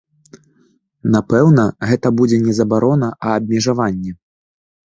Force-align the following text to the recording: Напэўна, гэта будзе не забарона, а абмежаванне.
Напэўна, 1.15 1.67
гэта 1.89 2.07
будзе 2.21 2.37
не 2.47 2.57
забарона, 2.61 3.11
а 3.25 3.37
абмежаванне. 3.43 4.11